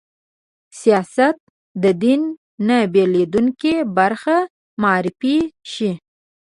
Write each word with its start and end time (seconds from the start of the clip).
سیاست 0.79 1.35
د 1.83 1.85
دین 2.03 2.21
نه 2.67 2.77
بېلېدونکې 2.93 3.73
برخه 3.97 4.37
معرفي 4.81 5.37
شي 5.73 5.91